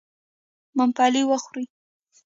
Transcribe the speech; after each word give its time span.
ممپلي 0.77 1.21
و 1.25 1.31
خورئ. 1.43 1.65